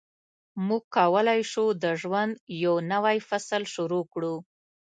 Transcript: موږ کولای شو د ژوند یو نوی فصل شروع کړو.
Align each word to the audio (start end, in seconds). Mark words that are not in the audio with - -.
موږ 0.67 0.83
کولای 0.95 1.41
شو 1.51 1.65
د 1.83 1.85
ژوند 2.01 2.33
یو 2.63 2.75
نوی 2.91 3.17
فصل 3.29 3.61
شروع 3.73 4.03
کړو. 4.13 4.35